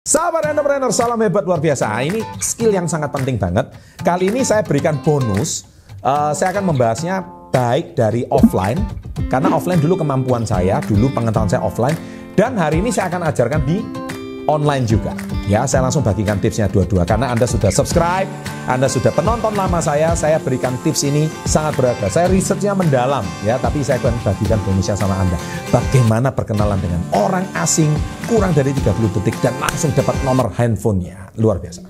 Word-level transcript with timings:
Sahabat 0.00 0.48
entrepreneur, 0.48 0.88
salam 0.96 1.20
hebat 1.20 1.44
luar 1.44 1.60
biasa. 1.60 1.84
Ah, 1.84 2.00
Ini 2.00 2.24
skill 2.40 2.72
yang 2.72 2.88
sangat 2.88 3.12
penting 3.12 3.36
banget. 3.36 3.68
Kali 4.00 4.32
ini 4.32 4.40
saya 4.40 4.64
berikan 4.64 4.96
bonus. 5.04 5.68
Eh, 6.00 6.32
saya 6.32 6.56
akan 6.56 6.72
membahasnya 6.72 7.20
baik 7.52 8.00
dari 8.00 8.24
offline, 8.32 8.80
karena 9.28 9.52
offline 9.52 9.76
dulu 9.76 10.00
kemampuan 10.00 10.48
saya, 10.48 10.80
dulu 10.88 11.12
pengetahuan 11.12 11.52
saya 11.52 11.60
offline, 11.60 11.92
dan 12.32 12.56
hari 12.56 12.80
ini 12.80 12.88
saya 12.88 13.12
akan 13.12 13.28
ajarkan 13.28 13.60
di 13.68 13.84
online 14.50 14.84
juga. 14.86 15.14
Ya, 15.46 15.66
saya 15.66 15.86
langsung 15.86 16.02
bagikan 16.02 16.38
tipsnya 16.42 16.66
dua-dua 16.66 17.06
karena 17.06 17.30
Anda 17.30 17.46
sudah 17.46 17.70
subscribe, 17.70 18.26
Anda 18.66 18.86
sudah 18.90 19.14
penonton 19.14 19.54
lama 19.54 19.78
saya, 19.78 20.14
saya 20.18 20.38
berikan 20.42 20.74
tips 20.82 21.06
ini 21.06 21.26
sangat 21.46 21.78
berharga. 21.78 22.06
Saya 22.10 22.26
risetnya 22.30 22.74
mendalam 22.74 23.22
ya, 23.46 23.58
tapi 23.58 23.82
saya 23.82 23.98
akan 24.02 24.14
bagikan 24.22 24.58
bonusnya 24.66 24.94
sama 24.98 25.14
Anda. 25.18 25.38
Bagaimana 25.70 26.30
berkenalan 26.34 26.78
dengan 26.78 27.02
orang 27.14 27.46
asing 27.58 27.90
kurang 28.26 28.54
dari 28.54 28.70
30 28.74 29.14
detik 29.22 29.34
dan 29.42 29.54
langsung 29.58 29.90
dapat 29.94 30.14
nomor 30.22 30.54
handphonenya. 30.54 31.34
Luar 31.38 31.58
biasa. 31.58 31.89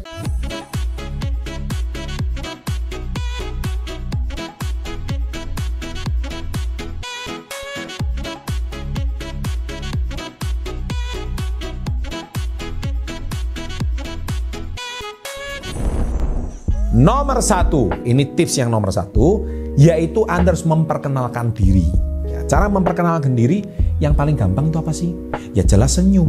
Nomor 17.00 17.40
satu, 17.40 17.88
ini 18.04 18.28
tips 18.36 18.60
yang 18.60 18.68
nomor 18.68 18.92
satu, 18.92 19.48
yaitu 19.80 20.20
Anda 20.28 20.52
harus 20.52 20.68
memperkenalkan 20.68 21.56
diri. 21.56 21.88
Ya, 22.28 22.44
cara 22.44 22.68
memperkenalkan 22.68 23.32
diri 23.32 23.64
yang 24.04 24.12
paling 24.12 24.36
gampang 24.36 24.68
itu 24.68 24.76
apa 24.76 24.92
sih? 24.92 25.16
Ya 25.56 25.64
jelas 25.64 25.96
senyum, 25.96 26.28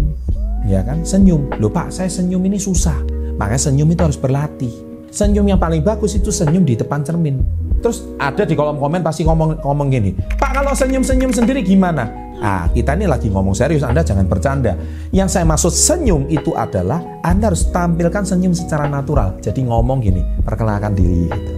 ya 0.64 0.80
kan? 0.88 1.04
Senyum. 1.04 1.52
Loh 1.60 1.68
Pak, 1.68 1.92
saya 1.92 2.08
senyum 2.08 2.40
ini 2.48 2.56
susah. 2.56 2.96
Makanya 3.36 3.68
senyum 3.68 3.92
itu 3.92 4.00
harus 4.00 4.16
berlatih. 4.16 4.72
Senyum 5.12 5.44
yang 5.44 5.60
paling 5.60 5.84
bagus 5.84 6.16
itu 6.16 6.32
senyum 6.32 6.64
di 6.64 6.80
depan 6.80 7.04
cermin. 7.04 7.44
Terus 7.84 8.08
ada 8.16 8.48
di 8.48 8.56
kolom 8.56 8.80
komen 8.80 9.04
pasti 9.04 9.28
ngomong 9.28 9.60
ngomong 9.68 9.92
gini, 9.92 10.16
Pak 10.40 10.56
kalau 10.56 10.72
senyum-senyum 10.72 11.36
sendiri 11.36 11.68
gimana? 11.68 12.08
Ah, 12.42 12.66
kita 12.74 12.98
ini 12.98 13.06
lagi 13.06 13.30
ngomong 13.30 13.54
serius, 13.54 13.86
Anda 13.86 14.02
jangan 14.02 14.26
bercanda. 14.26 14.74
Yang 15.14 15.38
saya 15.38 15.46
maksud 15.46 15.70
senyum 15.70 16.26
itu 16.26 16.58
adalah 16.58 16.98
Anda 17.22 17.54
harus 17.54 17.70
tampilkan 17.70 18.26
senyum 18.26 18.58
secara 18.58 18.90
natural. 18.90 19.38
Jadi 19.46 19.62
ngomong 19.70 20.02
gini, 20.02 20.26
perkenalkan 20.42 20.98
diri 20.98 21.30
gitu. 21.30 21.54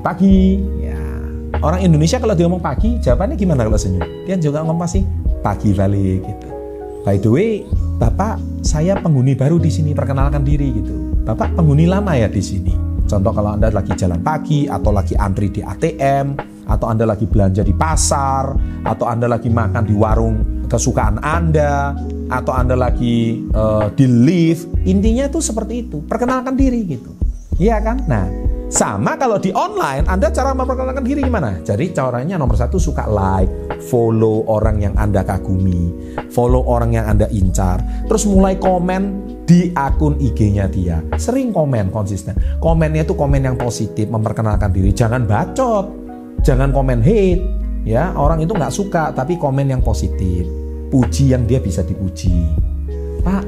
Pagi, 0.00 0.56
ya. 0.80 0.96
Orang 1.60 1.84
Indonesia 1.84 2.16
kalau 2.16 2.32
dia 2.32 2.48
ngomong 2.48 2.64
pagi, 2.64 2.96
jawabannya 2.96 3.36
gimana 3.36 3.68
kalau 3.68 3.76
senyum? 3.76 4.08
Dia 4.24 4.40
juga 4.40 4.64
ngomong 4.64 4.88
pasti 4.88 5.04
pagi 5.44 5.76
balik 5.76 6.24
gitu. 6.24 6.48
By 7.04 7.20
the 7.20 7.28
way, 7.28 7.50
Bapak, 8.00 8.40
saya 8.64 8.96
penghuni 8.96 9.36
baru 9.36 9.60
di 9.60 9.68
sini, 9.68 9.92
perkenalkan 9.92 10.40
diri 10.48 10.80
gitu. 10.80 11.12
Bapak 11.28 11.60
penghuni 11.60 11.84
lama 11.84 12.16
ya 12.16 12.32
di 12.32 12.40
sini. 12.40 12.72
Contoh 13.04 13.36
kalau 13.36 13.52
Anda 13.52 13.68
lagi 13.68 13.92
jalan 13.92 14.24
pagi 14.24 14.64
atau 14.64 14.90
lagi 14.96 15.12
antri 15.12 15.52
di 15.52 15.60
ATM 15.60 16.55
atau 16.66 16.86
Anda 16.90 17.06
lagi 17.06 17.24
belanja 17.24 17.62
di 17.62 17.72
pasar 17.72 18.52
atau 18.82 19.06
Anda 19.06 19.30
lagi 19.30 19.48
makan 19.48 19.82
di 19.86 19.94
warung 19.94 20.56
kesukaan 20.66 21.22
Anda 21.22 21.94
atau 22.26 22.52
Anda 22.52 22.74
lagi 22.74 23.46
uh, 23.54 23.86
di 23.94 24.06
lift, 24.06 24.66
intinya 24.82 25.30
itu 25.30 25.38
seperti 25.38 25.86
itu. 25.86 26.02
Perkenalkan 26.04 26.58
diri 26.58 26.82
gitu. 26.84 27.10
Iya 27.56 27.80
kan? 27.80 28.04
Nah, 28.04 28.26
sama 28.68 29.14
kalau 29.16 29.38
di 29.38 29.54
online, 29.54 30.04
Anda 30.10 30.28
cara 30.34 30.52
memperkenalkan 30.52 31.06
diri 31.06 31.24
gimana? 31.24 31.62
Jadi 31.62 31.94
caranya 31.94 32.36
nomor 32.36 32.58
satu 32.58 32.76
suka 32.76 33.06
like, 33.08 33.78
follow 33.88 34.44
orang 34.50 34.82
yang 34.82 34.94
Anda 34.98 35.22
kagumi, 35.22 35.94
follow 36.34 36.66
orang 36.66 36.92
yang 36.92 37.06
Anda 37.08 37.30
incar, 37.32 37.80
terus 38.10 38.26
mulai 38.28 38.58
komen 38.60 39.24
di 39.46 39.70
akun 39.72 40.18
IG-nya 40.18 40.66
dia. 40.66 40.98
Sering 41.14 41.54
komen 41.54 41.94
konsisten. 41.94 42.34
Komennya 42.58 43.06
itu 43.06 43.14
komen 43.14 43.46
yang 43.46 43.56
positif, 43.56 44.10
memperkenalkan 44.10 44.74
diri. 44.74 44.90
Jangan 44.90 45.24
bacot, 45.24 46.05
jangan 46.42 46.74
komen 46.74 47.00
hate. 47.00 47.44
Ya, 47.86 48.10
orang 48.18 48.42
itu 48.42 48.50
nggak 48.50 48.74
suka, 48.74 49.14
tapi 49.14 49.38
komen 49.38 49.70
yang 49.70 49.78
positif. 49.78 50.42
Puji 50.90 51.30
yang 51.30 51.46
dia 51.46 51.62
bisa 51.62 51.86
dipuji. 51.86 52.34
Pak, 53.22 53.46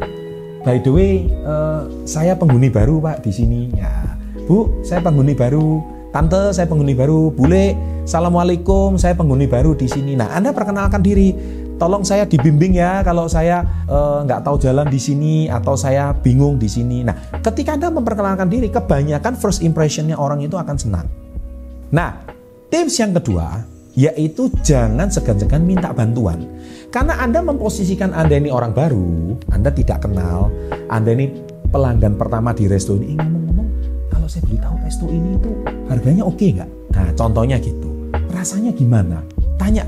by 0.62 0.78
the 0.78 0.90
way, 0.94 1.26
eh, 1.26 1.82
saya 2.06 2.38
penghuni 2.38 2.70
baru 2.70 3.02
Pak 3.02 3.26
di 3.26 3.34
sini. 3.34 3.74
Ya, 3.74 4.14
Bu, 4.46 4.78
saya 4.86 5.02
penghuni 5.02 5.34
baru. 5.34 5.82
Tante, 6.14 6.54
saya 6.54 6.70
penghuni 6.70 6.94
baru. 6.94 7.34
Bule, 7.34 7.74
Assalamualaikum, 8.08 8.96
saya 8.96 9.12
penghuni 9.12 9.44
baru 9.44 9.76
di 9.76 9.84
sini. 9.84 10.16
Nah, 10.16 10.32
Anda 10.32 10.56
perkenalkan 10.56 11.04
diri. 11.04 11.36
Tolong 11.78 12.02
saya 12.02 12.26
dibimbing 12.26 12.74
ya 12.74 13.06
kalau 13.06 13.28
saya 13.28 13.62
eh, 13.84 14.18
nggak 14.24 14.42
tahu 14.42 14.56
jalan 14.58 14.88
di 14.88 14.96
sini 14.96 15.46
atau 15.46 15.76
saya 15.76 16.16
bingung 16.16 16.56
di 16.56 16.66
sini. 16.70 17.04
Nah, 17.04 17.38
ketika 17.44 17.76
Anda 17.76 17.92
memperkenalkan 17.92 18.48
diri, 18.48 18.72
kebanyakan 18.72 19.36
first 19.36 19.60
impressionnya 19.60 20.16
orang 20.16 20.40
itu 20.40 20.56
akan 20.56 20.74
senang. 20.80 21.06
Nah, 21.92 22.37
tips 22.68 23.00
yang 23.00 23.16
kedua 23.16 23.64
yaitu 23.98 24.46
jangan 24.62 25.10
segan-segan 25.10 25.66
minta 25.66 25.90
bantuan. 25.90 26.46
Karena 26.94 27.18
Anda 27.18 27.42
memposisikan 27.42 28.14
Anda 28.14 28.38
ini 28.38 28.46
orang 28.46 28.70
baru, 28.70 29.34
Anda 29.50 29.74
tidak 29.74 30.06
kenal, 30.06 30.54
Anda 30.86 31.18
ini 31.18 31.34
pelanggan 31.74 32.14
pertama 32.14 32.54
di 32.54 32.70
resto 32.70 32.94
ini, 32.94 33.12
Eh, 33.12 33.16
ngomong-ngomong, 33.18 33.68
kalau 34.06 34.30
saya 34.30 34.46
beli 34.46 34.62
tahu 34.62 34.76
resto 34.86 35.06
ini 35.10 35.34
itu 35.34 35.50
harganya 35.90 36.22
oke 36.22 36.46
nggak? 36.46 36.70
Nah, 36.94 37.10
contohnya 37.18 37.58
gitu. 37.58 37.90
Rasanya 38.30 38.70
gimana? 38.70 39.18
Tanya. 39.58 39.82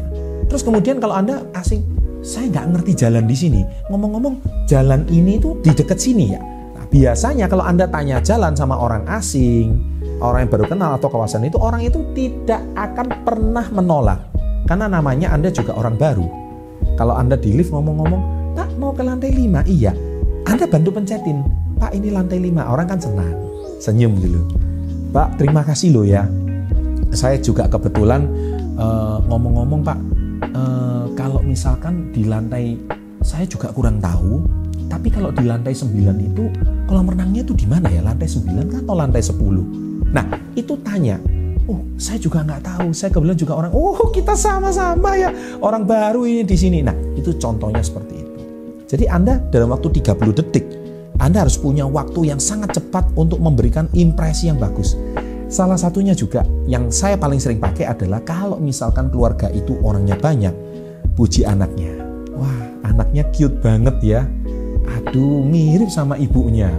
Terus 0.51 0.67
kemudian 0.67 0.99
kalau 0.99 1.15
Anda 1.15 1.47
asing, 1.55 1.87
saya 2.27 2.51
nggak 2.51 2.67
ngerti 2.75 2.93
jalan 2.99 3.31
di 3.31 3.37
sini. 3.39 3.63
Ngomong-ngomong, 3.95 4.67
jalan 4.67 5.07
ini 5.07 5.39
itu 5.39 5.55
di 5.63 5.71
dekat 5.71 6.03
sini 6.03 6.35
ya. 6.35 6.43
Nah, 6.75 6.85
biasanya 6.91 7.47
kalau 7.47 7.63
Anda 7.63 7.87
tanya 7.87 8.19
jalan 8.19 8.59
sama 8.59 8.75
orang 8.75 9.07
asing, 9.07 9.79
orang 10.21 10.47
yang 10.47 10.53
baru 10.53 10.65
kenal 10.69 10.91
atau 10.97 11.09
kawasan 11.09 11.49
itu, 11.49 11.57
orang 11.57 11.81
itu 11.85 12.01
tidak 12.13 12.61
akan 12.77 13.07
pernah 13.25 13.67
menolak. 13.73 14.21
Karena 14.69 14.87
namanya 14.87 15.33
Anda 15.33 15.49
juga 15.51 15.75
orang 15.75 15.97
baru. 15.97 16.29
Kalau 16.95 17.17
Anda 17.17 17.35
di 17.41 17.57
lift 17.57 17.73
ngomong-ngomong, 17.73 18.55
Pak 18.55 18.77
mau 18.77 18.93
ke 18.93 19.03
lantai 19.03 19.33
5? 19.33 19.65
Iya. 19.67 19.93
Anda 20.45 20.69
bantu 20.69 20.91
pencetin, 20.95 21.43
Pak 21.81 21.97
ini 21.97 22.13
lantai 22.13 22.39
5. 22.39 22.69
Orang 22.69 22.87
kan 22.87 23.01
senang. 23.01 23.35
Senyum 23.81 24.21
dulu. 24.21 24.41
Pak 25.11 25.41
terima 25.41 25.65
kasih 25.67 25.97
loh 25.97 26.07
ya. 26.07 26.29
Saya 27.11 27.41
juga 27.43 27.67
kebetulan 27.67 28.29
eh, 28.79 29.19
ngomong-ngomong 29.27 29.81
Pak, 29.83 29.99
eh, 30.45 31.05
kalau 31.19 31.41
misalkan 31.43 32.15
di 32.15 32.29
lantai 32.29 32.79
saya 33.21 33.45
juga 33.49 33.73
kurang 33.75 33.99
tahu, 33.99 34.45
tapi 34.87 35.09
kalau 35.11 35.35
di 35.35 35.45
lantai 35.45 35.75
9 35.75 35.93
itu 36.21 36.45
kolam 36.87 37.11
renangnya 37.11 37.43
itu 37.43 37.55
di 37.57 37.67
mana 37.67 37.91
ya? 37.91 38.05
Lantai 38.05 38.29
9 38.29 38.71
kan 38.71 38.81
atau 38.85 38.97
lantai 38.97 39.23
10? 39.23 39.90
Nah, 40.11 40.27
itu 40.59 40.75
tanya. 40.83 41.19
Oh, 41.71 41.87
saya 41.95 42.19
juga 42.19 42.43
nggak 42.43 42.63
tahu. 42.67 42.89
Saya 42.91 43.15
kebetulan 43.15 43.39
juga 43.39 43.55
orang. 43.55 43.71
Oh, 43.71 44.11
kita 44.11 44.35
sama-sama 44.35 45.15
ya. 45.15 45.31
Orang 45.63 45.87
baru 45.87 46.27
ini 46.27 46.43
di 46.43 46.57
sini. 46.59 46.83
Nah, 46.83 46.95
itu 47.15 47.31
contohnya 47.39 47.79
seperti 47.79 48.15
itu. 48.19 48.33
Jadi 48.91 49.07
Anda 49.07 49.39
dalam 49.55 49.71
waktu 49.71 50.03
30 50.03 50.35
detik, 50.35 50.67
Anda 51.23 51.47
harus 51.47 51.55
punya 51.55 51.87
waktu 51.87 52.35
yang 52.35 52.43
sangat 52.43 52.75
cepat 52.75 53.15
untuk 53.15 53.39
memberikan 53.39 53.87
impresi 53.95 54.51
yang 54.51 54.59
bagus. 54.59 54.99
Salah 55.51 55.79
satunya 55.79 56.15
juga 56.15 56.43
yang 56.67 56.91
saya 56.91 57.19
paling 57.19 57.39
sering 57.39 57.63
pakai 57.63 57.87
adalah 57.87 58.23
kalau 58.23 58.59
misalkan 58.59 59.11
keluarga 59.11 59.47
itu 59.51 59.79
orangnya 59.83 60.19
banyak, 60.19 60.55
puji 61.15 61.47
anaknya. 61.47 61.91
Wah, 62.35 62.63
anaknya 62.83 63.27
cute 63.31 63.59
banget 63.63 63.95
ya. 64.03 64.27
Aduh, 64.99 65.47
mirip 65.47 65.91
sama 65.91 66.19
ibunya. 66.19 66.71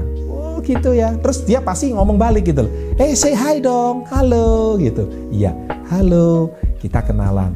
Gitu 0.61 0.93
ya. 0.93 1.13
Terus 1.19 1.43
dia 1.43 1.59
pasti 1.59 1.91
ngomong 1.91 2.17
balik 2.17 2.49
gitu 2.49 2.65
loh. 2.65 2.73
Eh, 2.97 3.17
say 3.17 3.33
hi 3.33 3.59
dong. 3.59 4.05
Halo 4.09 4.77
gitu. 4.77 5.09
Iya, 5.33 5.53
halo. 5.89 6.53
Kita 6.81 7.05
kenalan. 7.05 7.53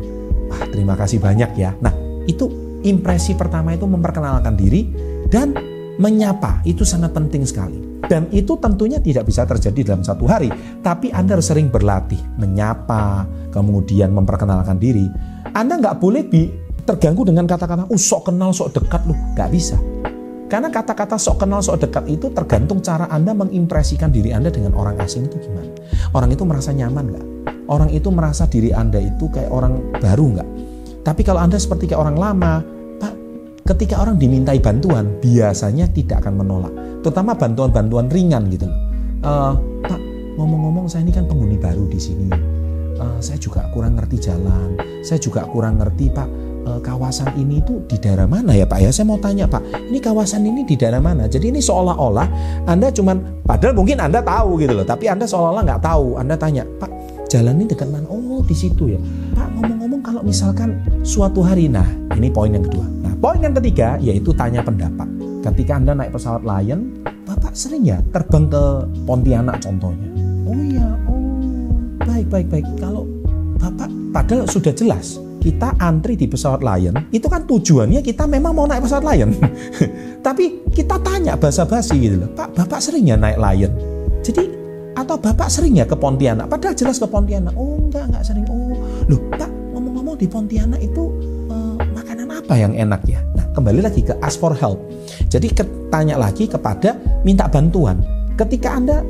Wah, 0.50 0.62
terima 0.70 0.94
kasih 0.94 1.18
banyak 1.18 1.58
ya. 1.58 1.74
Nah, 1.82 1.94
itu 2.30 2.50
impresi 2.86 3.34
pertama 3.34 3.74
itu 3.74 3.90
memperkenalkan 3.90 4.54
diri 4.54 4.90
dan 5.30 5.54
menyapa. 5.98 6.62
Itu 6.66 6.86
sangat 6.86 7.14
penting 7.14 7.46
sekali. 7.48 7.82
Dan 8.06 8.30
itu 8.30 8.54
tentunya 8.62 9.02
tidak 9.02 9.26
bisa 9.26 9.50
terjadi 9.50 9.94
dalam 9.94 10.06
satu 10.06 10.30
hari. 10.30 10.54
Tapi 10.86 11.10
Anda 11.10 11.38
harus 11.38 11.50
sering 11.50 11.74
berlatih. 11.74 12.22
Menyapa, 12.38 13.26
kemudian 13.50 14.14
memperkenalkan 14.14 14.78
diri. 14.78 15.10
Anda 15.58 15.82
nggak 15.82 15.98
boleh 15.98 16.22
bi 16.28 16.46
terganggu 16.86 17.26
dengan 17.26 17.50
kata-kata, 17.50 17.90
oh 17.90 17.98
sok 17.98 18.30
kenal, 18.30 18.54
sok 18.54 18.78
dekat 18.78 19.02
loh. 19.10 19.18
Nggak 19.34 19.50
bisa. 19.50 19.78
Karena 20.46 20.70
kata-kata 20.70 21.18
sok 21.18 21.42
kenal, 21.42 21.66
sok 21.66 21.90
dekat 21.90 22.06
itu 22.06 22.30
tergantung 22.30 22.78
cara 22.86 23.10
Anda 23.10 23.34
mengimpresikan 23.34 24.14
diri 24.14 24.30
Anda 24.30 24.54
dengan 24.54 24.78
orang 24.78 25.02
asing 25.02 25.26
itu 25.26 25.42
gimana. 25.42 25.74
Orang 26.14 26.30
itu 26.30 26.46
merasa 26.46 26.70
nyaman 26.70 27.06
nggak? 27.10 27.26
Orang 27.66 27.90
itu 27.90 28.14
merasa 28.14 28.46
diri 28.46 28.70
Anda 28.70 29.02
itu 29.02 29.26
kayak 29.34 29.50
orang 29.50 29.98
baru 29.98 30.26
nggak? 30.38 30.50
Tapi 31.02 31.22
kalau 31.26 31.42
Anda 31.42 31.58
seperti 31.58 31.90
kayak 31.90 32.02
orang 32.02 32.18
lama, 32.18 32.54
Pak, 33.02 33.14
ketika 33.74 34.06
orang 34.06 34.22
dimintai 34.22 34.62
bantuan, 34.62 35.18
biasanya 35.18 35.90
tidak 35.90 36.22
akan 36.22 36.46
menolak. 36.46 36.74
Terutama 37.02 37.34
bantuan-bantuan 37.34 38.06
ringan 38.14 38.46
gitu. 38.54 38.70
Eh, 39.26 39.54
Pak, 39.82 40.02
ngomong-ngomong 40.38 40.86
saya 40.86 41.10
ini 41.10 41.14
kan 41.14 41.26
penghuni 41.26 41.58
baru 41.58 41.90
di 41.90 41.98
sini. 41.98 42.30
Eh, 43.02 43.18
saya 43.18 43.42
juga 43.42 43.66
kurang 43.74 43.98
ngerti 43.98 44.30
jalan. 44.30 44.78
Saya 45.02 45.18
juga 45.18 45.42
kurang 45.50 45.82
ngerti 45.82 46.14
Pak 46.14 46.30
e, 46.66 46.72
kawasan 46.82 47.30
ini 47.38 47.62
itu 47.62 47.80
di 47.86 47.96
daerah 48.02 48.26
mana 48.26 48.52
ya 48.58 48.66
Pak 48.66 48.80
ya? 48.82 48.90
Saya 48.90 49.06
mau 49.06 49.22
tanya 49.22 49.46
Pak, 49.46 49.62
ini 49.94 50.02
kawasan 50.02 50.44
ini 50.44 50.66
di 50.66 50.76
daerah 50.76 51.00
mana? 51.00 51.30
Jadi 51.30 51.54
ini 51.54 51.62
seolah-olah 51.62 52.28
Anda 52.66 52.90
cuman, 52.90 53.46
padahal 53.46 53.78
mungkin 53.78 54.02
Anda 54.02 54.26
tahu 54.26 54.60
gitu 54.60 54.74
loh, 54.74 54.88
tapi 54.88 55.06
Anda 55.06 55.30
seolah-olah 55.30 55.64
nggak 55.64 55.82
tahu. 55.86 56.18
Anda 56.18 56.36
tanya, 56.36 56.66
Pak, 56.82 56.90
jalan 57.30 57.62
ini 57.62 57.66
dekat 57.70 57.88
mana? 57.94 58.10
Oh 58.10 58.42
di 58.42 58.56
situ 58.58 58.98
ya. 58.98 59.00
Pak 59.38 59.48
ngomong-ngomong 59.60 60.02
kalau 60.02 60.22
misalkan 60.26 60.82
suatu 61.06 61.46
hari, 61.46 61.70
nah 61.70 61.86
ini 62.18 62.28
poin 62.34 62.52
yang 62.52 62.66
kedua. 62.66 62.86
Nah 63.06 63.14
poin 63.22 63.40
yang 63.40 63.54
ketiga 63.58 64.02
yaitu 64.02 64.34
tanya 64.34 64.66
pendapat. 64.66 65.08
Ketika 65.46 65.78
Anda 65.78 65.94
naik 65.94 66.12
pesawat 66.14 66.42
Lion, 66.42 67.06
Bapak 67.26 67.54
sering 67.58 67.86
ya 67.86 68.02
terbang 68.14 68.50
ke 68.50 68.64
Pontianak 69.06 69.62
contohnya. 69.62 70.10
Oh 70.46 70.58
iya, 70.62 70.90
oh 71.10 71.74
baik 72.02 72.28
baik 72.30 72.48
baik. 72.50 72.66
Kalau 72.82 73.06
Bapak 73.58 73.90
padahal 74.14 74.46
sudah 74.46 74.74
jelas 74.74 75.18
kita 75.40 75.78
antri 75.78 76.18
di 76.18 76.26
pesawat 76.26 76.66
Lion 76.66 76.96
itu 77.14 77.30
kan 77.30 77.46
tujuannya 77.46 78.02
kita 78.02 78.26
memang 78.26 78.58
mau 78.58 78.66
naik 78.66 78.86
pesawat 78.86 79.06
Lion. 79.06 79.30
Tapi 80.26 80.66
kita 80.74 80.98
tanya 81.06 81.38
basa-basi 81.38 81.96
gitu 82.02 82.26
loh 82.26 82.30
Pak 82.34 82.58
Bapak 82.58 82.80
sering 82.82 83.06
ya 83.06 83.18
naik 83.20 83.38
Lion? 83.38 83.72
Jadi 84.26 84.44
atau 84.96 85.20
Bapak 85.20 85.52
sering 85.52 85.78
ya 85.78 85.86
ke 85.86 85.94
Pontianak? 85.94 86.48
Padahal 86.50 86.74
jelas 86.74 86.98
ke 86.98 87.06
Pontianak. 87.06 87.54
Oh 87.54 87.78
enggak 87.78 88.10
enggak 88.10 88.24
sering. 88.26 88.46
Oh 88.50 88.74
loh 89.06 89.22
Pak 89.36 89.52
ngomong-ngomong 89.76 90.16
di 90.18 90.26
Pontianak 90.26 90.82
itu 90.82 91.14
uh, 91.52 91.78
makanan 91.94 92.32
apa 92.32 92.54
yang 92.58 92.74
enak 92.74 93.06
ya? 93.06 93.22
Nah 93.38 93.46
kembali 93.54 93.86
lagi 93.86 94.02
ke 94.02 94.18
ask 94.26 94.42
for 94.42 94.56
help. 94.58 94.82
Jadi 95.30 95.52
tanya 95.94 96.18
lagi 96.18 96.50
kepada 96.50 96.98
minta 97.22 97.46
bantuan. 97.46 98.02
Ketika 98.36 98.76
Anda 98.76 99.06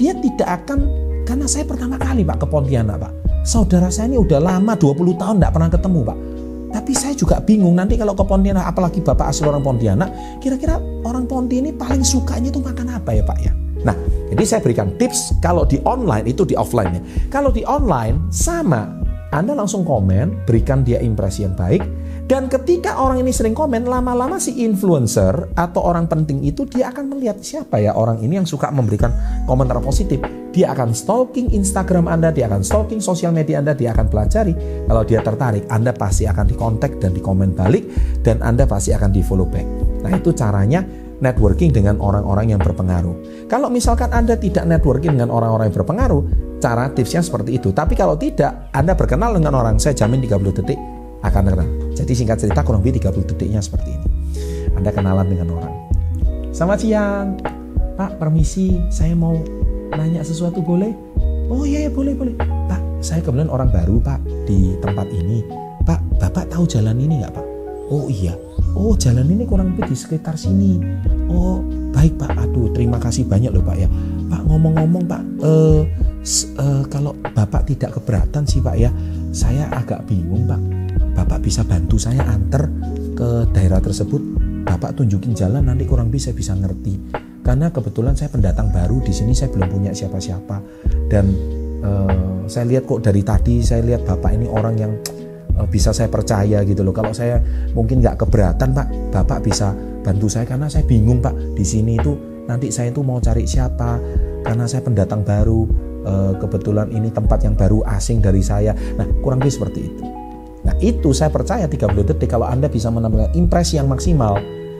dia 0.00 0.16
tidak 0.18 0.64
akan 0.64 0.88
karena 1.26 1.46
saya 1.50 1.66
pertama 1.66 1.98
kali 1.98 2.22
Pak 2.22 2.42
ke 2.42 2.46
Pontianak 2.46 3.02
Pak 3.02 3.25
saudara 3.46 3.86
saya 3.94 4.10
ini 4.10 4.18
udah 4.18 4.42
lama 4.42 4.74
20 4.74 5.22
tahun 5.22 5.38
tidak 5.38 5.52
pernah 5.54 5.70
ketemu 5.70 6.00
Pak. 6.02 6.18
Tapi 6.66 6.92
saya 6.92 7.14
juga 7.14 7.38
bingung 7.40 7.78
nanti 7.78 7.94
kalau 7.94 8.12
ke 8.12 8.26
Pontianak, 8.26 8.66
apalagi 8.68 9.00
Bapak 9.00 9.32
asli 9.32 9.46
orang 9.46 9.62
Pontianak, 9.62 10.10
kira-kira 10.42 10.76
orang 11.06 11.24
Ponti 11.24 11.62
ini 11.62 11.70
paling 11.70 12.02
sukanya 12.02 12.50
itu 12.50 12.58
makan 12.60 12.90
apa 12.90 13.14
ya 13.14 13.22
Pak 13.22 13.38
ya? 13.40 13.54
Nah, 13.86 13.94
jadi 14.34 14.42
saya 14.44 14.60
berikan 14.60 14.92
tips 14.98 15.38
kalau 15.38 15.62
di 15.62 15.78
online 15.86 16.26
itu 16.26 16.42
di 16.42 16.58
offline 16.58 16.90
ya. 16.98 17.02
Kalau 17.30 17.54
di 17.54 17.62
online 17.64 18.28
sama, 18.34 18.90
Anda 19.30 19.54
langsung 19.54 19.86
komen, 19.86 20.44
berikan 20.44 20.82
dia 20.82 20.98
impresi 20.98 21.46
yang 21.46 21.54
baik, 21.54 21.86
dan 22.26 22.50
ketika 22.50 22.98
orang 22.98 23.22
ini 23.22 23.30
sering 23.30 23.54
komen, 23.54 23.86
lama-lama 23.86 24.42
si 24.42 24.58
influencer 24.66 25.54
atau 25.54 25.80
orang 25.86 26.10
penting 26.10 26.42
itu 26.42 26.66
dia 26.66 26.90
akan 26.90 27.14
melihat 27.14 27.38
siapa 27.38 27.78
ya 27.78 27.94
orang 27.94 28.18
ini 28.18 28.42
yang 28.42 28.48
suka 28.48 28.74
memberikan 28.74 29.14
komentar 29.46 29.78
positif. 29.78 30.18
Dia 30.56 30.72
akan 30.72 30.96
stalking 30.96 31.52
Instagram 31.52 32.08
Anda, 32.08 32.32
dia 32.32 32.48
akan 32.48 32.64
stalking 32.64 33.04
sosial 33.04 33.28
media 33.28 33.60
Anda, 33.60 33.76
dia 33.76 33.92
akan 33.92 34.08
pelajari. 34.08 34.56
Kalau 34.88 35.04
dia 35.04 35.20
tertarik, 35.20 35.68
Anda 35.68 35.92
pasti 35.92 36.24
akan 36.24 36.48
dikontak 36.48 36.96
dan 36.96 37.12
dikomen 37.12 37.52
balik 37.52 37.84
dan 38.24 38.40
Anda 38.40 38.64
pasti 38.64 38.96
akan 38.96 39.12
di 39.12 39.20
follow 39.20 39.44
back. 39.44 39.68
Nah 40.00 40.16
itu 40.16 40.32
caranya 40.32 40.80
networking 41.20 41.76
dengan 41.76 42.00
orang-orang 42.00 42.56
yang 42.56 42.60
berpengaruh. 42.64 43.44
Kalau 43.52 43.68
misalkan 43.68 44.08
Anda 44.16 44.40
tidak 44.40 44.64
networking 44.64 45.20
dengan 45.20 45.28
orang-orang 45.28 45.68
yang 45.68 45.76
berpengaruh, 45.76 46.22
cara 46.56 46.88
tipsnya 46.88 47.20
seperti 47.20 47.60
itu. 47.60 47.76
Tapi 47.76 47.92
kalau 47.92 48.16
tidak, 48.16 48.72
Anda 48.72 48.96
berkenal 48.96 49.36
dengan 49.36 49.60
orang, 49.60 49.76
saya 49.76 49.92
jamin 49.92 50.24
30 50.24 50.56
detik 50.56 50.80
akan 51.20 51.42
kenal. 51.52 51.68
Jadi 51.92 52.12
singkat 52.16 52.40
cerita 52.40 52.64
kurang 52.64 52.80
lebih 52.80 52.96
30 53.04 53.28
detiknya 53.28 53.60
seperti 53.60 53.92
ini. 53.92 54.08
Anda 54.72 54.88
kenalan 54.88 55.28
dengan 55.28 55.52
orang. 55.52 55.74
Selamat 56.56 56.80
siang, 56.80 57.36
Pak 58.00 58.16
permisi 58.16 58.80
saya 58.88 59.12
mau 59.12 59.36
nanya 59.94 60.22
sesuatu 60.26 60.58
boleh? 60.64 60.90
Oh 61.46 61.62
iya 61.62 61.86
ya 61.86 61.90
boleh 61.92 62.14
boleh. 62.16 62.34
Pak 62.40 63.04
saya 63.04 63.22
kebetulan 63.22 63.52
orang 63.52 63.70
baru 63.70 64.02
Pak 64.02 64.20
di 64.48 64.74
tempat 64.82 65.06
ini. 65.14 65.46
Pak 65.86 66.18
Bapak 66.18 66.50
tahu 66.50 66.66
jalan 66.66 66.98
ini 66.98 67.22
nggak 67.22 67.34
Pak? 67.34 67.46
Oh 67.92 68.10
iya. 68.10 68.34
Oh 68.74 68.98
jalan 68.98 69.30
ini 69.30 69.46
kurang 69.46 69.76
lebih 69.76 69.92
di 69.92 69.96
sekitar 69.96 70.34
sini. 70.34 70.82
Oh 71.30 71.62
baik 71.94 72.18
Pak. 72.18 72.34
Aduh 72.34 72.74
terima 72.74 72.98
kasih 72.98 73.28
banyak 73.28 73.54
loh 73.54 73.62
Pak 73.62 73.76
ya. 73.78 73.88
Pak 74.26 74.42
ngomong-ngomong 74.42 75.06
Pak, 75.06 75.22
uh, 75.46 75.86
uh, 76.58 76.82
kalau 76.90 77.14
Bapak 77.14 77.70
tidak 77.70 77.94
keberatan 77.94 78.42
sih 78.42 78.58
Pak 78.58 78.74
ya, 78.74 78.90
saya 79.30 79.70
agak 79.70 80.02
bingung 80.10 80.50
Pak 80.50 80.58
Bapak 81.16 81.40
bisa 81.40 81.64
bantu 81.64 81.96
saya 81.96 82.26
antar 82.28 82.68
ke 83.16 83.48
daerah 83.56 83.80
tersebut 83.80 84.20
Bapak 84.66 84.98
tunjukin 85.00 85.32
jalan 85.32 85.64
nanti 85.64 85.88
kurang 85.88 86.12
bisa 86.12 86.34
bisa 86.34 86.52
ngerti 86.52 87.24
karena 87.46 87.70
kebetulan 87.70 88.18
saya 88.18 88.26
pendatang 88.26 88.74
baru 88.74 88.98
di 89.06 89.14
sini 89.14 89.30
saya 89.30 89.54
belum 89.54 89.70
punya 89.70 89.94
siapa-siapa. 89.94 90.58
Dan 91.06 91.30
uh, 91.86 92.42
saya 92.50 92.66
lihat 92.66 92.90
kok 92.90 93.06
dari 93.06 93.22
tadi 93.22 93.62
saya 93.62 93.86
lihat 93.86 94.02
Bapak 94.02 94.34
ini 94.34 94.50
orang 94.50 94.74
yang 94.74 94.92
uh, 95.54 95.62
bisa 95.70 95.94
saya 95.94 96.10
percaya 96.10 96.66
gitu 96.66 96.82
loh. 96.82 96.90
Kalau 96.90 97.14
saya 97.14 97.38
mungkin 97.70 98.02
nggak 98.02 98.26
keberatan 98.26 98.74
Pak 98.74 99.14
Bapak 99.14 99.46
bisa 99.46 99.70
bantu 100.02 100.26
saya. 100.26 100.42
Karena 100.42 100.66
saya 100.66 100.82
bingung 100.90 101.22
Pak 101.22 101.54
di 101.54 101.62
sini 101.62 101.94
itu 101.94 102.18
nanti 102.50 102.74
saya 102.74 102.90
itu 102.90 103.06
mau 103.06 103.22
cari 103.22 103.46
siapa. 103.46 103.94
Karena 104.42 104.66
saya 104.66 104.82
pendatang 104.82 105.22
baru 105.22 105.70
uh, 106.02 106.34
kebetulan 106.42 106.90
ini 106.90 107.14
tempat 107.14 107.46
yang 107.46 107.54
baru 107.54 107.86
asing 107.94 108.18
dari 108.18 108.42
saya. 108.42 108.74
Nah 108.98 109.06
kurang 109.22 109.38
lebih 109.38 109.54
seperti 109.54 109.86
itu. 109.86 110.02
Nah 110.66 110.74
itu 110.82 111.14
saya 111.14 111.30
percaya 111.30 111.70
30 111.70 111.94
detik 112.10 112.26
kalau 112.26 112.50
Anda 112.50 112.66
bisa 112.66 112.90
menampilkan 112.90 113.38
impresi 113.38 113.78
yang 113.78 113.86
maksimal. 113.86 114.34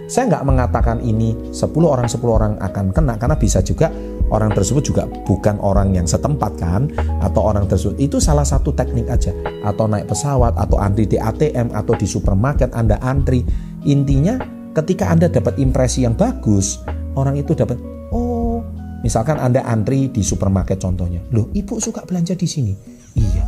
Saya 0.06 0.30
nggak 0.30 0.46
mengatakan 0.46 1.02
ini 1.02 1.34
10 1.50 1.66
orang 1.82 2.06
10 2.06 2.22
orang 2.30 2.52
akan 2.62 2.94
kena 2.94 3.18
karena 3.18 3.34
bisa 3.34 3.58
juga 3.58 3.90
orang 4.30 4.54
tersebut 4.54 4.82
juga 4.82 5.02
bukan 5.26 5.58
orang 5.62 5.94
yang 5.94 6.06
setempat 6.06 6.52
kan 6.58 6.86
atau 7.22 7.42
orang 7.42 7.66
tersebut. 7.66 7.98
Itu 7.98 8.22
salah 8.22 8.46
satu 8.46 8.70
teknik 8.70 9.10
aja. 9.10 9.34
Atau 9.66 9.90
naik 9.90 10.06
pesawat 10.06 10.54
atau 10.54 10.78
antri 10.78 11.10
di 11.10 11.18
ATM 11.18 11.74
atau 11.74 11.98
di 11.98 12.06
supermarket 12.06 12.70
Anda 12.74 13.02
antri. 13.02 13.42
Intinya 13.86 14.38
ketika 14.78 15.10
Anda 15.10 15.26
dapat 15.26 15.58
impresi 15.58 16.06
yang 16.06 16.14
bagus 16.14 16.82
orang 17.18 17.40
itu 17.40 17.58
dapat 17.58 17.74
oh 18.14 18.62
misalkan 19.02 19.42
Anda 19.42 19.66
antri 19.66 20.06
di 20.10 20.22
supermarket 20.22 20.78
contohnya. 20.78 21.18
Loh 21.34 21.50
ibu 21.50 21.82
suka 21.82 22.06
belanja 22.06 22.38
di 22.38 22.46
sini? 22.46 22.74
Iya. 23.18 23.44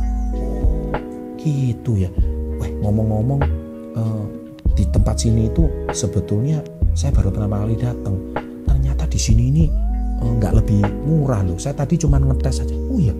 Gitu 1.39 2.03
ya. 2.03 2.11
Wah 2.59 2.67
ngomong-ngomong 2.83 3.58
di 4.79 4.87
tempat 4.87 5.19
sini 5.19 5.51
itu 5.51 5.67
sebetulnya 5.91 6.63
saya 6.95 7.11
baru 7.11 7.35
pertama 7.35 7.59
kali 7.67 7.75
datang. 7.75 8.15
Ternyata 8.63 9.11
di 9.11 9.19
sini 9.19 9.51
ini 9.51 9.65
eh, 10.23 10.31
nggak 10.39 10.53
lebih 10.55 10.79
murah 11.03 11.43
loh. 11.43 11.59
Saya 11.59 11.75
tadi 11.75 11.99
cuma 11.99 12.15
ngetes 12.15 12.63
saja. 12.63 12.75
Oh 12.87 12.95
ya 12.95 13.11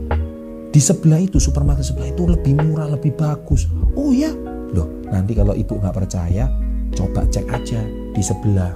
di 0.70 0.78
sebelah 0.78 1.20
itu 1.20 1.42
supermarket 1.42 1.84
sebelah 1.84 2.14
itu 2.14 2.24
lebih 2.24 2.56
murah 2.64 2.88
lebih 2.88 3.12
bagus. 3.20 3.68
Oh 4.00 4.16
ya 4.16 4.32
loh 4.72 4.88
nanti 5.12 5.36
kalau 5.36 5.52
ibu 5.52 5.76
nggak 5.76 5.92
percaya 5.92 6.48
coba 6.96 7.28
cek 7.28 7.52
aja 7.52 7.84
di 8.16 8.24
sebelah. 8.24 8.72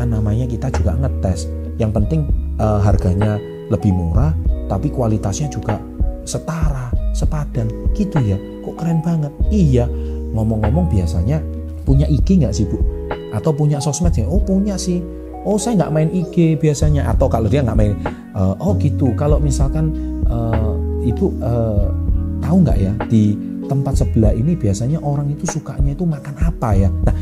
Kan 0.00 0.16
namanya 0.16 0.48
kita 0.48 0.72
juga 0.72 0.96
ngetes. 0.96 1.52
Yang 1.76 2.00
penting 2.00 2.20
uh, 2.56 2.80
harganya 2.80 3.36
lebih 3.68 3.92
murah 3.92 4.32
tapi 4.72 4.88
kualitasnya 4.88 5.52
juga 5.52 5.76
setara 6.24 6.88
sepadan. 7.12 7.68
Gitu 7.92 8.16
ya. 8.24 8.40
Kok 8.64 8.80
keren 8.80 9.04
banget? 9.04 9.32
Iya. 9.52 9.84
Ngomong-ngomong 10.32 10.88
biasanya 10.88 11.44
punya 11.92 12.08
IG 12.08 12.40
nggak 12.40 12.56
sih 12.56 12.64
bu? 12.64 12.80
Atau 13.36 13.52
punya 13.52 13.76
sosmed 13.76 14.16
ya? 14.16 14.24
Oh 14.24 14.40
punya 14.40 14.80
sih. 14.80 15.04
Oh 15.44 15.60
saya 15.60 15.76
nggak 15.84 15.92
main 15.92 16.08
IG 16.08 16.56
biasanya. 16.56 17.12
Atau 17.12 17.28
kalau 17.28 17.52
dia 17.52 17.60
nggak 17.60 17.76
main 17.76 17.92
uh, 18.32 18.56
oh 18.56 18.72
gitu. 18.80 19.12
Kalau 19.12 19.36
misalkan 19.36 19.92
uh, 20.32 20.72
ibu 21.04 21.36
uh, 21.44 21.92
tahu 22.40 22.56
nggak 22.64 22.78
ya? 22.80 22.92
Di 23.12 23.36
tempat 23.68 24.00
sebelah 24.00 24.32
ini 24.32 24.56
biasanya 24.56 25.04
orang 25.04 25.28
itu 25.36 25.44
sukanya 25.44 25.92
itu 25.92 26.08
makan 26.08 26.34
apa 26.40 26.72
ya? 26.72 26.88
Nah 26.88 27.16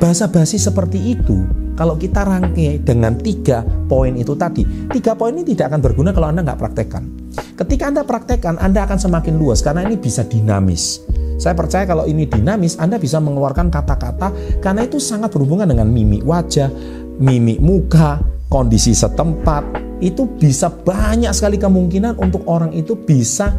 bahasa 0.00 0.26
basi 0.26 0.58
seperti 0.58 0.98
itu 1.14 1.46
kalau 1.78 1.94
kita 1.94 2.26
rangkai 2.26 2.82
dengan 2.82 3.14
tiga 3.14 3.62
poin 3.86 4.10
itu 4.18 4.34
tadi 4.34 4.66
tiga 4.90 5.14
poin 5.14 5.30
ini 5.36 5.46
tidak 5.54 5.70
akan 5.70 5.80
berguna 5.84 6.10
kalau 6.10 6.32
anda 6.32 6.40
nggak 6.40 6.58
praktekkan. 6.58 7.22
Ketika 7.52 7.88
Anda 7.88 8.02
praktekkan, 8.04 8.58
Anda 8.60 8.84
akan 8.84 8.98
semakin 8.98 9.38
luas 9.38 9.62
karena 9.64 9.84
ini 9.86 9.96
bisa 9.96 10.24
dinamis. 10.24 11.04
Saya 11.42 11.58
percaya 11.58 11.82
kalau 11.82 12.06
ini 12.06 12.30
dinamis, 12.30 12.78
Anda 12.78 13.02
bisa 13.02 13.18
mengeluarkan 13.18 13.66
kata-kata 13.66 14.30
karena 14.62 14.86
itu 14.86 15.02
sangat 15.02 15.34
berhubungan 15.34 15.66
dengan 15.66 15.90
mimik 15.90 16.22
wajah, 16.22 16.70
mimik 17.18 17.58
muka, 17.58 18.22
kondisi 18.46 18.94
setempat. 18.94 19.82
Itu 19.98 20.30
bisa 20.38 20.70
banyak 20.70 21.34
sekali 21.34 21.58
kemungkinan 21.58 22.22
untuk 22.22 22.46
orang 22.46 22.70
itu 22.70 22.94
bisa 22.94 23.50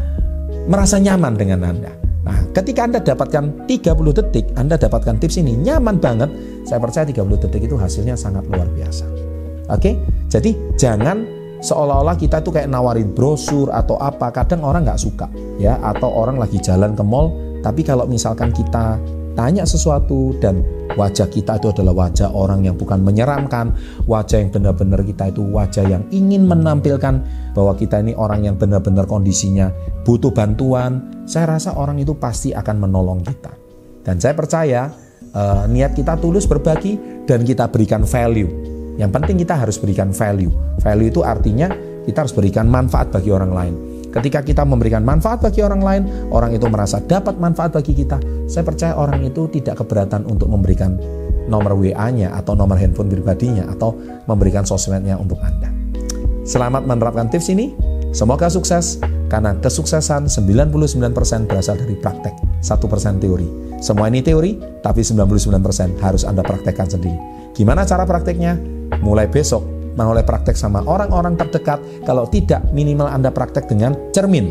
merasa 0.72 0.96
nyaman 0.96 1.36
dengan 1.36 1.60
Anda. 1.68 1.92
Nah, 2.24 2.56
ketika 2.56 2.88
Anda 2.88 3.04
dapatkan 3.04 3.68
30 3.68 4.16
detik, 4.16 4.56
Anda 4.56 4.80
dapatkan 4.80 5.20
tips 5.20 5.44
ini 5.44 5.60
nyaman 5.60 6.00
banget. 6.00 6.32
Saya 6.64 6.80
percaya 6.80 7.04
30 7.04 7.20
detik 7.36 7.68
itu 7.68 7.76
hasilnya 7.76 8.16
sangat 8.16 8.48
luar 8.48 8.72
biasa. 8.72 9.04
Oke, 9.76 10.00
jadi 10.32 10.56
jangan 10.80 11.28
seolah-olah 11.60 12.16
kita 12.16 12.40
itu 12.40 12.52
kayak 12.56 12.72
nawarin 12.72 13.12
brosur 13.12 13.68
atau 13.76 14.00
apa 14.00 14.32
kadang 14.32 14.64
orang 14.64 14.84
nggak 14.84 15.00
suka 15.00 15.32
ya 15.56 15.80
atau 15.80 16.12
orang 16.12 16.36
lagi 16.36 16.60
jalan 16.60 16.92
ke 16.92 17.00
mall 17.00 17.32
tapi 17.64 17.82
kalau 17.82 18.06
misalkan 18.06 18.52
kita 18.52 19.00
tanya 19.34 19.66
sesuatu 19.66 20.38
dan 20.38 20.62
wajah 20.94 21.26
kita 21.26 21.58
itu 21.58 21.74
adalah 21.74 22.06
wajah 22.06 22.30
orang 22.30 22.70
yang 22.70 22.78
bukan 22.78 23.02
menyeramkan 23.02 23.74
wajah 24.06 24.46
yang 24.46 24.54
benar-benar 24.54 25.02
kita 25.02 25.34
itu 25.34 25.42
wajah 25.42 25.90
yang 25.90 26.04
ingin 26.14 26.46
menampilkan 26.46 27.24
bahwa 27.58 27.74
kita 27.74 27.98
ini 28.04 28.14
orang 28.14 28.46
yang 28.46 28.56
benar-benar 28.60 29.10
kondisinya 29.10 29.74
butuh 30.06 30.30
bantuan 30.30 31.24
saya 31.26 31.58
rasa 31.58 31.74
orang 31.74 31.98
itu 31.98 32.14
pasti 32.14 32.54
akan 32.54 32.84
menolong 32.84 33.26
kita 33.26 33.64
Dan 34.04 34.20
saya 34.20 34.36
percaya 34.36 34.92
uh, 35.32 35.64
niat 35.72 35.96
kita 35.96 36.20
tulus 36.20 36.44
berbagi 36.44 37.24
dan 37.24 37.48
kita 37.48 37.72
berikan 37.72 38.04
value. 38.04 38.52
Yang 39.00 39.12
penting 39.16 39.36
kita 39.42 39.56
harus 39.58 39.80
berikan 39.80 40.12
value. 40.12 40.52
Value 40.84 41.10
itu 41.10 41.22
artinya 41.24 41.72
kita 42.04 42.28
harus 42.28 42.36
berikan 42.36 42.68
manfaat 42.68 43.10
bagi 43.10 43.32
orang 43.32 43.52
lain. 43.56 43.76
Ketika 44.14 44.46
kita 44.46 44.62
memberikan 44.62 45.02
manfaat 45.02 45.42
bagi 45.42 45.66
orang 45.66 45.82
lain, 45.82 46.04
orang 46.30 46.54
itu 46.54 46.70
merasa 46.70 47.02
dapat 47.02 47.34
manfaat 47.42 47.74
bagi 47.74 47.98
kita. 47.98 48.22
Saya 48.46 48.62
percaya 48.62 48.94
orang 48.94 49.26
itu 49.26 49.50
tidak 49.50 49.82
keberatan 49.82 50.30
untuk 50.30 50.54
memberikan 50.54 51.02
nomor 51.50 51.74
WA-nya 51.74 52.30
atau 52.38 52.54
nomor 52.54 52.78
handphone 52.78 53.10
pribadinya 53.10 53.66
atau 53.74 53.98
memberikan 54.30 54.62
sosmednya 54.64 55.18
untuk 55.18 55.42
Anda. 55.42 55.74
Selamat 56.46 56.86
menerapkan 56.86 57.34
tips 57.34 57.50
ini. 57.50 57.74
Semoga 58.14 58.46
sukses 58.54 59.02
karena 59.34 59.58
kesuksesan 59.58 60.30
99% 60.30 61.50
berasal 61.50 61.82
dari 61.82 61.98
praktek, 61.98 62.62
1% 62.62 63.18
teori. 63.18 63.50
Semua 63.82 64.14
ini 64.14 64.22
teori, 64.22 64.62
tapi 64.86 65.02
99% 65.02 65.98
harus 65.98 66.22
Anda 66.22 66.46
praktekkan 66.46 66.86
sendiri. 66.86 67.18
Gimana 67.58 67.82
cara 67.90 68.06
prakteknya? 68.06 68.62
Mulai 69.02 69.26
besok 69.26 69.83
oleh 70.02 70.26
praktek 70.26 70.58
sama 70.58 70.82
orang-orang 70.86 71.38
terdekat. 71.38 71.78
Kalau 72.08 72.26
tidak, 72.26 72.66
minimal 72.74 73.06
Anda 73.10 73.30
praktek 73.30 73.70
dengan 73.70 73.94
cermin. 74.10 74.50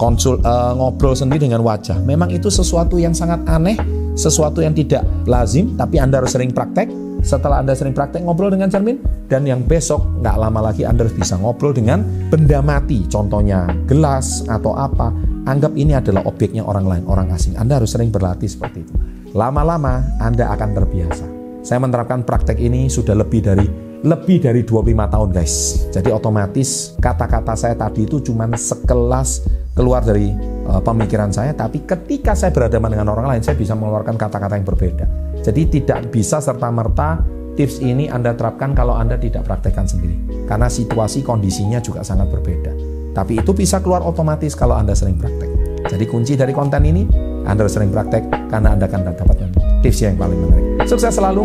Konsul 0.00 0.40
uh, 0.42 0.72
ngobrol 0.74 1.12
sendiri 1.12 1.44
dengan 1.44 1.60
wajah. 1.60 2.00
Memang 2.02 2.32
itu 2.32 2.48
sesuatu 2.48 2.96
yang 2.96 3.12
sangat 3.12 3.44
aneh, 3.44 3.76
sesuatu 4.16 4.64
yang 4.64 4.72
tidak 4.72 5.04
lazim, 5.28 5.76
tapi 5.76 6.00
Anda 6.00 6.24
harus 6.24 6.32
sering 6.32 6.56
praktek. 6.56 6.88
Setelah 7.20 7.60
Anda 7.60 7.76
sering 7.76 7.92
praktek 7.92 8.24
ngobrol 8.24 8.48
dengan 8.48 8.72
cermin, 8.72 8.96
dan 9.28 9.44
yang 9.44 9.60
besok 9.60 10.00
nggak 10.24 10.40
lama 10.40 10.72
lagi 10.72 10.88
Anda 10.88 11.04
harus 11.04 11.12
bisa 11.12 11.36
ngobrol 11.36 11.76
dengan 11.76 12.00
benda 12.32 12.64
mati, 12.64 13.04
contohnya 13.12 13.68
gelas 13.84 14.40
atau 14.48 14.72
apa. 14.72 15.12
Anggap 15.44 15.76
ini 15.76 15.92
adalah 15.92 16.24
objeknya 16.24 16.64
orang 16.64 16.88
lain, 16.88 17.04
orang 17.04 17.28
asing. 17.36 17.60
Anda 17.60 17.76
harus 17.76 17.92
sering 17.92 18.08
berlatih 18.08 18.48
seperti 18.48 18.88
itu. 18.88 18.96
Lama-lama 19.36 20.00
Anda 20.16 20.48
akan 20.48 20.72
terbiasa. 20.72 21.26
Saya 21.60 21.76
menerapkan 21.84 22.24
praktek 22.24 22.56
ini 22.56 22.88
sudah 22.88 23.12
lebih 23.12 23.44
dari 23.44 23.89
lebih 24.00 24.40
dari 24.40 24.64
25 24.64 25.12
tahun 25.12 25.28
guys. 25.32 25.54
Jadi 25.92 26.08
otomatis 26.08 26.96
kata-kata 26.96 27.52
saya 27.52 27.76
tadi 27.76 28.08
itu 28.08 28.20
cuma 28.24 28.48
sekelas 28.48 29.44
keluar 29.76 30.00
dari 30.04 30.32
uh, 30.66 30.80
pemikiran 30.80 31.28
saya, 31.32 31.52
tapi 31.52 31.84
ketika 31.84 32.32
saya 32.32 32.52
berhadapan 32.52 32.96
dengan 32.96 33.08
orang 33.12 33.36
lain, 33.36 33.42
saya 33.44 33.56
bisa 33.56 33.76
mengeluarkan 33.76 34.16
kata-kata 34.16 34.56
yang 34.56 34.66
berbeda. 34.66 35.06
Jadi 35.40 35.80
tidak 35.80 36.12
bisa 36.12 36.40
serta-merta 36.40 37.20
tips 37.56 37.80
ini 37.80 38.08
Anda 38.08 38.32
terapkan 38.36 38.72
kalau 38.72 38.96
Anda 38.96 39.20
tidak 39.20 39.44
praktekkan 39.44 39.84
sendiri. 39.84 40.46
Karena 40.48 40.68
situasi 40.72 41.20
kondisinya 41.20 41.78
juga 41.80 42.00
sangat 42.00 42.28
berbeda. 42.32 42.72
Tapi 43.10 43.42
itu 43.42 43.52
bisa 43.52 43.82
keluar 43.84 44.00
otomatis 44.00 44.56
kalau 44.56 44.76
Anda 44.76 44.96
sering 44.96 45.20
praktek. 45.20 45.48
Jadi 45.88 46.04
kunci 46.08 46.36
dari 46.36 46.52
konten 46.52 46.84
ini, 46.84 47.04
Anda 47.44 47.68
sering 47.68 47.92
praktek 47.92 48.52
karena 48.52 48.76
Anda 48.76 48.88
akan 48.88 49.00
mendapatkan 49.04 49.48
tips 49.80 49.98
yang 50.04 50.16
paling 50.20 50.38
menarik. 50.40 50.88
Sukses 50.88 51.12
selalu. 51.12 51.44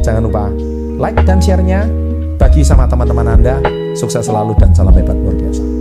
Jangan 0.00 0.22
lupa 0.24 0.48
like 1.00 1.16
dan 1.24 1.40
share-nya 1.40 1.88
bagi 2.36 2.60
sama 2.60 2.84
teman-teman 2.84 3.24
Anda. 3.24 3.56
Sukses 3.96 4.28
selalu 4.28 4.52
dan 4.60 4.76
salam 4.76 4.92
hebat 4.92 5.16
luar 5.16 5.34
biasa. 5.34 5.79